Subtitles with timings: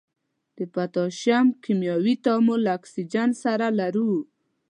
[0.57, 4.11] د پوتاشیم کیمیاوي تعامل له اکسیجن سره لرو.